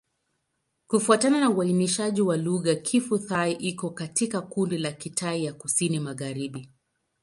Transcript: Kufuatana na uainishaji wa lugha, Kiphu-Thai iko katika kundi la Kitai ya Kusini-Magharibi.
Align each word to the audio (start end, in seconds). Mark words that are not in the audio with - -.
Kufuatana 0.87 1.39
na 1.39 1.49
uainishaji 1.49 2.21
wa 2.21 2.37
lugha, 2.37 2.75
Kiphu-Thai 2.75 3.51
iko 3.53 3.89
katika 3.89 4.41
kundi 4.41 4.77
la 4.77 4.91
Kitai 4.91 5.45
ya 5.45 5.53
Kusini-Magharibi. 5.53 6.67